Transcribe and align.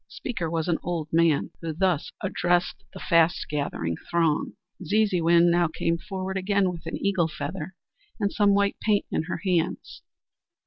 The 0.07 0.13
speaker 0.15 0.49
was 0.49 0.67
an 0.67 0.79
old 0.81 1.09
man, 1.13 1.51
who 1.61 1.73
thus 1.73 2.11
addressed 2.23 2.83
the 2.91 2.99
fast 2.99 3.45
gathering 3.47 3.97
throng. 4.09 4.53
Zeezeewin 4.83 5.51
now 5.51 5.67
came 5.67 5.99
forward 5.99 6.37
again 6.37 6.71
with 6.71 6.87
an 6.87 6.97
eagle 6.97 7.27
feather 7.27 7.75
and 8.19 8.33
some 8.33 8.55
white 8.55 8.77
paint 8.81 9.05
in 9.11 9.21
her 9.25 9.41
hands. 9.45 10.01